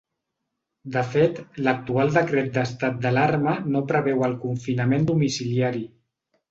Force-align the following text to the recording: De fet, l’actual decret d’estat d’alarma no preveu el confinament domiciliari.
De 0.95 1.03
fet, 1.15 1.41
l’actual 1.67 2.15
decret 2.17 2.51
d’estat 2.57 2.99
d’alarma 3.05 3.57
no 3.77 3.87
preveu 3.95 4.29
el 4.31 4.37
confinament 4.49 5.09
domiciliari. 5.13 5.89